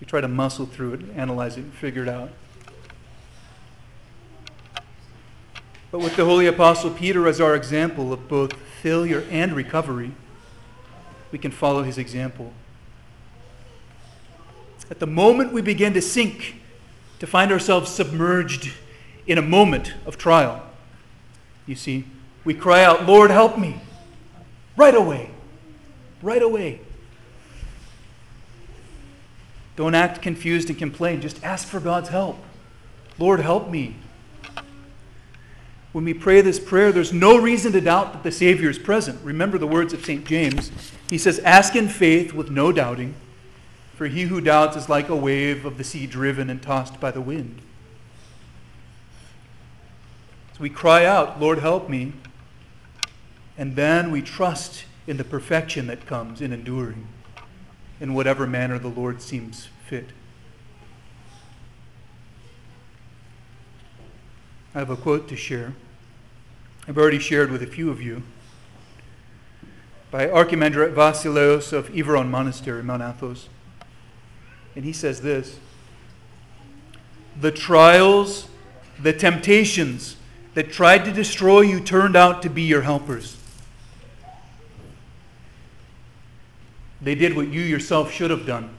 We 0.00 0.06
try 0.06 0.20
to 0.20 0.28
muscle 0.28 0.66
through 0.66 0.94
it, 0.94 1.00
analyze 1.16 1.56
it, 1.56 1.62
and 1.62 1.72
figure 1.72 2.02
it 2.02 2.08
out. 2.08 2.30
But 5.90 6.00
with 6.00 6.16
the 6.16 6.24
Holy 6.24 6.46
Apostle 6.46 6.90
Peter 6.90 7.26
as 7.26 7.40
our 7.40 7.54
example 7.54 8.12
of 8.12 8.28
both 8.28 8.52
failure 8.52 9.24
and 9.30 9.54
recovery, 9.54 10.12
we 11.32 11.38
can 11.38 11.50
follow 11.50 11.82
his 11.82 11.98
example. 11.98 12.52
At 14.90 14.98
the 14.98 15.06
moment 15.06 15.52
we 15.52 15.62
begin 15.62 15.94
to 15.94 16.02
sink, 16.02 16.56
to 17.18 17.26
find 17.26 17.50
ourselves 17.50 17.90
submerged 17.90 18.72
in 19.26 19.38
a 19.38 19.42
moment 19.42 19.94
of 20.06 20.16
trial, 20.16 20.62
you 21.66 21.74
see, 21.74 22.04
we 22.44 22.54
cry 22.54 22.84
out, 22.84 23.06
Lord, 23.06 23.30
help 23.30 23.58
me. 23.58 23.80
Right 24.76 24.94
away. 24.94 25.30
Right 26.22 26.42
away. 26.42 26.80
Don't 29.78 29.94
act 29.94 30.20
confused 30.22 30.70
and 30.70 30.76
complain. 30.76 31.20
Just 31.20 31.44
ask 31.44 31.68
for 31.68 31.78
God's 31.78 32.08
help. 32.08 32.36
Lord, 33.16 33.38
help 33.38 33.70
me. 33.70 33.94
When 35.92 36.04
we 36.04 36.14
pray 36.14 36.40
this 36.40 36.58
prayer, 36.58 36.90
there's 36.90 37.12
no 37.12 37.38
reason 37.38 37.70
to 37.70 37.80
doubt 37.80 38.12
that 38.12 38.24
the 38.24 38.32
Savior 38.32 38.68
is 38.68 38.76
present. 38.76 39.20
Remember 39.22 39.56
the 39.56 39.68
words 39.68 39.92
of 39.92 40.04
St. 40.04 40.26
James. 40.26 40.72
He 41.08 41.16
says, 41.16 41.38
Ask 41.44 41.76
in 41.76 41.88
faith 41.88 42.32
with 42.32 42.50
no 42.50 42.72
doubting, 42.72 43.14
for 43.94 44.08
he 44.08 44.22
who 44.22 44.40
doubts 44.40 44.76
is 44.76 44.88
like 44.88 45.08
a 45.08 45.14
wave 45.14 45.64
of 45.64 45.78
the 45.78 45.84
sea 45.84 46.08
driven 46.08 46.50
and 46.50 46.60
tossed 46.60 46.98
by 46.98 47.12
the 47.12 47.20
wind. 47.20 47.62
So 50.54 50.58
we 50.58 50.70
cry 50.70 51.04
out, 51.04 51.40
Lord, 51.40 51.60
help 51.60 51.88
me. 51.88 52.14
And 53.56 53.76
then 53.76 54.10
we 54.10 54.22
trust 54.22 54.86
in 55.06 55.18
the 55.18 55.24
perfection 55.24 55.86
that 55.86 56.04
comes 56.04 56.40
in 56.40 56.52
enduring 56.52 57.06
in 58.00 58.14
whatever 58.14 58.46
manner 58.46 58.78
the 58.78 58.88
Lord 58.88 59.20
seems 59.20 59.68
fit. 59.86 60.10
I 64.74 64.78
have 64.80 64.90
a 64.90 64.96
quote 64.96 65.28
to 65.28 65.36
share. 65.36 65.74
I've 66.86 66.98
already 66.98 67.18
shared 67.18 67.50
with 67.50 67.62
a 67.62 67.66
few 67.66 67.90
of 67.90 68.00
you 68.00 68.22
by 70.10 70.26
Archimandrite 70.26 70.94
Vasileios 70.94 71.72
of 71.72 71.88
Iveron 71.90 72.28
Monastery, 72.28 72.82
Mount 72.82 73.02
Athos. 73.02 73.48
And 74.76 74.84
he 74.84 74.92
says 74.92 75.20
this 75.20 75.58
The 77.40 77.50
trials, 77.50 78.48
the 79.02 79.12
temptations 79.12 80.16
that 80.54 80.70
tried 80.70 81.04
to 81.04 81.12
destroy 81.12 81.60
you 81.62 81.80
turned 81.80 82.16
out 82.16 82.42
to 82.42 82.50
be 82.50 82.62
your 82.62 82.82
helpers. 82.82 83.37
They 87.00 87.14
did 87.14 87.36
what 87.36 87.48
you 87.48 87.60
yourself 87.60 88.12
should 88.12 88.30
have 88.30 88.46
done, 88.46 88.70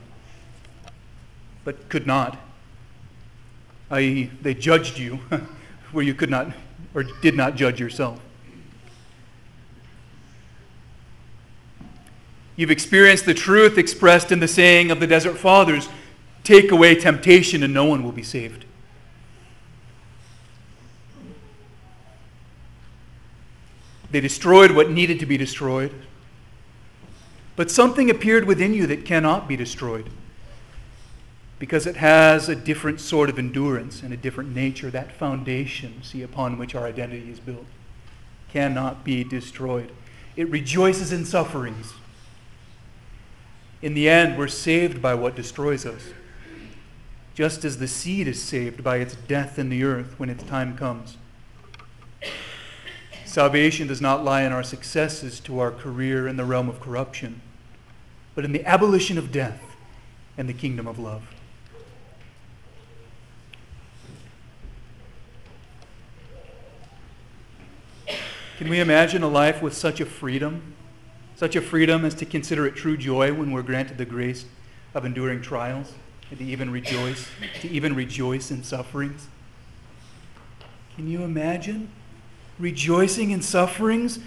but 1.63 1.89
could 1.89 2.05
not. 2.05 2.37
I.e., 3.89 4.29
they 4.41 4.53
judged 4.53 4.97
you 4.97 5.15
where 5.91 6.03
you 6.03 6.13
could 6.13 6.29
not 6.29 6.53
or 6.93 7.03
did 7.03 7.35
not 7.35 7.55
judge 7.55 7.79
yourself. 7.79 8.19
You've 12.55 12.71
experienced 12.71 13.25
the 13.25 13.33
truth 13.33 13.77
expressed 13.77 14.33
in 14.33 14.41
the 14.41 14.47
saying 14.47 14.91
of 14.91 14.99
the 14.99 15.07
Desert 15.07 15.37
Fathers 15.37 15.87
take 16.43 16.71
away 16.71 16.93
temptation 16.95 17.63
and 17.63 17.73
no 17.73 17.85
one 17.85 18.03
will 18.03 18.11
be 18.11 18.23
saved. 18.23 18.65
They 24.11 24.19
destroyed 24.19 24.71
what 24.71 24.89
needed 24.89 25.19
to 25.19 25.25
be 25.25 25.37
destroyed. 25.37 25.93
But 27.59 27.69
something 27.69 28.09
appeared 28.09 28.45
within 28.45 28.73
you 28.73 28.87
that 28.87 29.03
cannot 29.03 29.45
be 29.45 29.57
destroyed 29.57 30.09
because 31.59 31.85
it 31.85 31.97
has 31.97 32.47
a 32.47 32.55
different 32.55 33.01
sort 33.01 33.29
of 33.29 33.37
endurance 33.37 34.01
and 34.01 34.13
a 34.13 34.15
different 34.15 34.55
nature. 34.55 34.89
That 34.89 35.11
foundation, 35.11 36.01
see, 36.01 36.21
upon 36.21 36.57
which 36.57 36.73
our 36.73 36.85
identity 36.85 37.29
is 37.29 37.41
built, 37.41 37.65
cannot 38.49 39.03
be 39.03 39.25
destroyed. 39.25 39.91
It 40.37 40.49
rejoices 40.49 41.11
in 41.11 41.25
sufferings. 41.25 41.95
In 43.81 43.93
the 43.93 44.07
end, 44.07 44.37
we're 44.37 44.47
saved 44.47 45.01
by 45.01 45.13
what 45.13 45.35
destroys 45.35 45.85
us, 45.85 46.11
just 47.35 47.65
as 47.65 47.77
the 47.77 47.89
seed 47.89 48.29
is 48.29 48.41
saved 48.41 48.85
by 48.85 48.99
its 48.99 49.15
death 49.15 49.59
in 49.59 49.67
the 49.67 49.83
earth 49.83 50.17
when 50.17 50.29
its 50.29 50.45
time 50.45 50.77
comes. 50.77 51.17
Salvation 53.25 53.85
does 53.85 53.99
not 53.99 54.23
lie 54.23 54.43
in 54.43 54.53
our 54.53 54.63
successes 54.63 55.41
to 55.41 55.59
our 55.59 55.71
career 55.71 56.25
in 56.25 56.37
the 56.37 56.45
realm 56.45 56.69
of 56.69 56.79
corruption, 56.79 57.41
but 58.35 58.45
in 58.45 58.51
the 58.51 58.65
abolition 58.65 59.17
of 59.17 59.31
death 59.31 59.61
and 60.37 60.47
the 60.47 60.53
kingdom 60.53 60.87
of 60.87 60.97
love. 60.97 61.23
Can 68.57 68.69
we 68.69 68.79
imagine 68.81 69.23
a 69.23 69.27
life 69.29 69.61
with 69.61 69.73
such 69.73 70.01
a 70.01 70.05
freedom? 70.05 70.73
Such 71.35 71.55
a 71.55 71.61
freedom 71.61 72.03
as 72.03 72.13
to 72.15 72.25
consider 72.25 72.65
it 72.65 72.75
true 72.75 72.97
joy 72.97 73.33
when 73.33 73.51
we're 73.51 73.61
granted 73.61 73.97
the 73.97 74.05
grace 74.05 74.45
of 74.93 75.05
enduring 75.05 75.41
trials 75.41 75.93
and 76.29 76.39
to 76.39 76.45
even 76.45 76.69
rejoice, 76.69 77.29
to 77.61 77.69
even 77.69 77.95
rejoice 77.95 78.51
in 78.51 78.63
sufferings? 78.63 79.27
Can 80.95 81.09
you 81.09 81.23
imagine 81.23 81.89
rejoicing 82.59 83.31
in 83.31 83.41
sufferings 83.41 84.19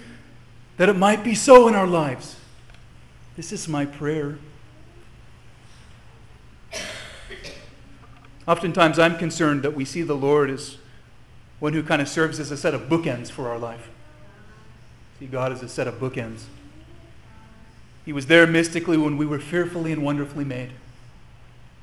that 0.77 0.89
it 0.89 0.97
might 0.97 1.23
be 1.23 1.35
so 1.35 1.67
in 1.67 1.75
our 1.75 1.85
lives? 1.85 2.37
This 3.35 3.51
is 3.51 3.67
my 3.67 3.85
prayer. 3.85 4.37
Oftentimes, 8.47 8.99
I'm 8.99 9.17
concerned 9.17 9.63
that 9.63 9.73
we 9.73 9.85
see 9.85 10.03
the 10.03 10.15
Lord 10.15 10.51
as 10.51 10.77
one 11.59 11.73
who 11.73 11.81
kind 11.81 12.01
of 12.01 12.07
serves 12.07 12.39
as 12.39 12.51
a 12.51 12.57
set 12.57 12.75
of 12.75 12.83
bookends 12.83 13.31
for 13.31 13.49
our 13.49 13.57
life. 13.57 13.89
See 15.19 15.25
God 15.25 15.51
as 15.51 15.63
a 15.63 15.69
set 15.69 15.87
of 15.87 15.95
bookends. 15.95 16.43
He 18.05 18.13
was 18.13 18.27
there 18.27 18.45
mystically 18.45 18.97
when 18.97 19.17
we 19.17 19.25
were 19.25 19.39
fearfully 19.39 19.91
and 19.91 20.03
wonderfully 20.03 20.43
made. 20.43 20.71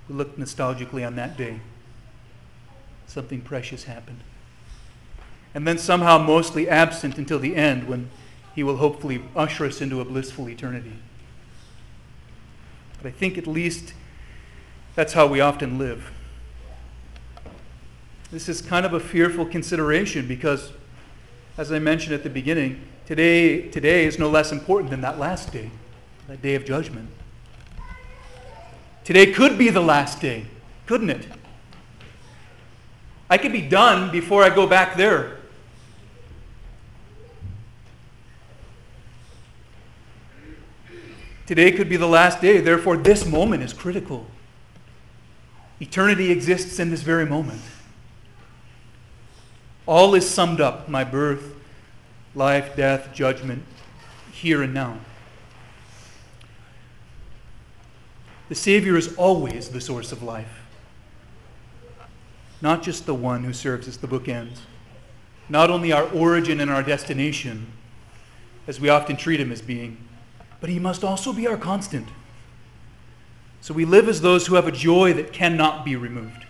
We 0.09 0.15
looked 0.15 0.39
nostalgically 0.39 1.05
on 1.05 1.17
that 1.17 1.37
day. 1.37 1.61
Something 3.07 3.41
precious 3.41 3.85
happened. 3.85 4.21
And 5.53 5.67
then 5.67 5.79
somehow 5.79 6.19
mostly 6.19 6.69
absent 6.69 7.19
until 7.19 7.41
the 7.41 7.57
end 7.57 7.89
when 7.89 8.11
he 8.55 8.63
will 8.63 8.77
hopefully 8.77 9.23
usher 9.35 9.65
us 9.65 9.81
into 9.81 10.01
a 10.01 10.05
blissful 10.05 10.49
eternity. 10.49 10.93
But 13.03 13.09
I 13.09 13.13
think 13.13 13.39
at 13.39 13.47
least 13.47 13.95
that's 14.95 15.13
how 15.13 15.27
we 15.27 15.41
often 15.41 15.79
live. 15.79 16.11
This 18.31 18.49
is 18.49 18.63
kind 18.63 18.87
of 18.87 18.93
a 18.93 19.01
fearful 19.01 19.47
consideration 19.47 20.29
because, 20.29 20.73
as 21.59 21.73
I 21.73 21.79
mentioned 21.79 22.15
at 22.15 22.23
the 22.23 22.31
beginning, 22.31 22.83
Today, 23.11 23.63
today 23.63 24.05
is 24.05 24.21
no 24.21 24.31
less 24.31 24.53
important 24.53 24.93
than 24.93 25.01
that 25.01 25.19
last 25.19 25.53
day, 25.53 25.69
that 26.29 26.41
day 26.41 26.55
of 26.55 26.65
judgment. 26.65 27.11
Today 29.03 29.33
could 29.33 29.59
be 29.59 29.69
the 29.69 29.81
last 29.81 30.21
day, 30.21 30.45
couldn't 30.87 31.11
it? 31.11 31.27
I 33.29 33.37
could 33.37 33.51
be 33.51 33.63
done 33.63 34.13
before 34.13 34.45
I 34.45 34.55
go 34.55 34.65
back 34.65 34.97
there. 34.97 35.39
Today 41.51 41.73
could 41.73 41.89
be 41.89 41.97
the 41.97 42.07
last 42.07 42.41
day, 42.41 42.61
therefore, 42.61 42.97
this 42.97 43.27
moment 43.27 43.65
is 43.65 43.73
critical. 43.73 44.25
Eternity 45.81 46.31
exists 46.31 46.79
in 46.79 46.91
this 46.91 47.03
very 47.03 47.27
moment. 47.27 47.61
All 49.85 50.15
is 50.15 50.31
summed 50.31 50.61
up 50.61 50.89
my 50.89 51.03
birth, 51.03 51.57
life, 52.37 52.77
death, 52.77 53.13
judgment, 53.13 53.65
here 54.31 54.63
and 54.63 54.73
now. 54.73 55.01
The 58.49 58.55
Savior 58.55 58.97
is 58.97 59.13
always 59.17 59.71
the 59.71 59.81
source 59.81 60.13
of 60.13 60.23
life, 60.23 60.63
not 62.63 62.81
just 62.81 63.07
the 63.07 63.15
one 63.15 63.43
who 63.43 63.53
serves 63.53 63.89
as 63.89 63.97
the 63.97 64.07
bookends, 64.07 64.61
not 65.49 65.69
only 65.69 65.91
our 65.91 66.05
origin 66.11 66.61
and 66.61 66.71
our 66.71 66.85
destination, 66.85 67.73
as 68.69 68.79
we 68.79 68.89
often 68.89 69.17
treat 69.17 69.41
him 69.41 69.51
as 69.51 69.61
being, 69.61 70.07
but 70.61 70.71
he 70.71 70.79
must 70.79 71.03
also 71.03 71.33
be 71.33 71.47
our 71.47 71.57
constant. 71.57 72.09
So 73.61 73.75
we 73.75 73.85
live 73.85 74.09
as 74.09 74.21
those 74.21 74.47
who 74.47 74.55
have 74.55 74.67
a 74.67 74.73
joy 74.73 75.13
that 75.15 75.33
cannot 75.33 75.85
be 75.85 75.97
removed 75.97 76.47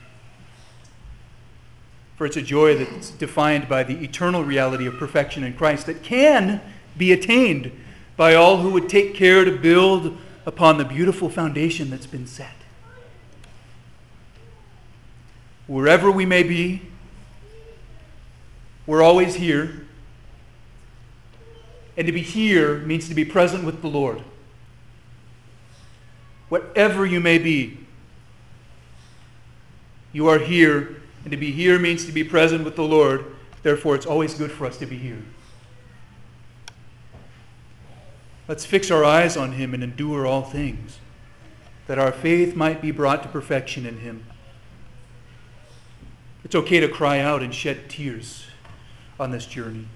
for 2.20 2.26
it's 2.26 2.36
a 2.36 2.42
joy 2.42 2.76
that's 2.76 3.08
defined 3.12 3.66
by 3.66 3.82
the 3.82 3.94
eternal 4.04 4.44
reality 4.44 4.86
of 4.86 4.98
perfection 4.98 5.42
in 5.42 5.54
Christ 5.54 5.86
that 5.86 6.02
can 6.02 6.60
be 6.94 7.12
attained 7.12 7.72
by 8.14 8.34
all 8.34 8.58
who 8.58 8.68
would 8.72 8.90
take 8.90 9.14
care 9.14 9.42
to 9.42 9.50
build 9.56 10.18
upon 10.44 10.76
the 10.76 10.84
beautiful 10.84 11.30
foundation 11.30 11.88
that's 11.88 12.04
been 12.04 12.26
set. 12.26 12.52
Wherever 15.66 16.10
we 16.10 16.26
may 16.26 16.42
be, 16.42 16.82
we're 18.86 19.00
always 19.00 19.36
here. 19.36 19.86
And 22.00 22.06
to 22.06 22.14
be 22.14 22.22
here 22.22 22.78
means 22.78 23.10
to 23.10 23.14
be 23.14 23.26
present 23.26 23.62
with 23.62 23.82
the 23.82 23.86
Lord. 23.86 24.22
Whatever 26.48 27.04
you 27.04 27.20
may 27.20 27.36
be, 27.36 27.78
you 30.10 30.26
are 30.26 30.38
here. 30.38 31.02
And 31.24 31.30
to 31.30 31.36
be 31.36 31.52
here 31.52 31.78
means 31.78 32.06
to 32.06 32.12
be 32.12 32.24
present 32.24 32.64
with 32.64 32.74
the 32.74 32.84
Lord. 32.84 33.26
Therefore, 33.62 33.96
it's 33.96 34.06
always 34.06 34.32
good 34.32 34.50
for 34.50 34.64
us 34.64 34.78
to 34.78 34.86
be 34.86 34.96
here. 34.96 35.22
Let's 38.48 38.64
fix 38.64 38.90
our 38.90 39.04
eyes 39.04 39.36
on 39.36 39.52
him 39.52 39.74
and 39.74 39.84
endure 39.84 40.26
all 40.26 40.40
things, 40.40 41.00
that 41.86 41.98
our 41.98 42.12
faith 42.12 42.56
might 42.56 42.80
be 42.80 42.92
brought 42.92 43.22
to 43.24 43.28
perfection 43.28 43.84
in 43.84 43.98
him. 43.98 44.24
It's 46.44 46.54
okay 46.54 46.80
to 46.80 46.88
cry 46.88 47.18
out 47.18 47.42
and 47.42 47.54
shed 47.54 47.90
tears 47.90 48.46
on 49.18 49.32
this 49.32 49.44
journey. 49.44 49.86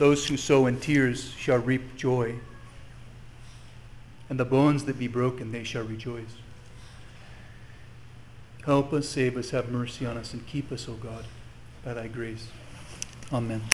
Those 0.00 0.26
who 0.26 0.38
sow 0.38 0.64
in 0.64 0.80
tears 0.80 1.32
shall 1.32 1.58
reap 1.58 1.94
joy, 1.94 2.36
and 4.30 4.40
the 4.40 4.46
bones 4.46 4.84
that 4.84 4.98
be 4.98 5.08
broken 5.08 5.52
they 5.52 5.62
shall 5.62 5.82
rejoice. 5.84 6.38
Help 8.64 8.94
us, 8.94 9.06
save 9.06 9.36
us, 9.36 9.50
have 9.50 9.68
mercy 9.70 10.06
on 10.06 10.16
us, 10.16 10.32
and 10.32 10.46
keep 10.46 10.72
us, 10.72 10.88
O 10.88 10.94
God, 10.94 11.26
by 11.84 11.92
thy 11.92 12.08
grace. 12.08 12.48
Amen. 13.30 13.60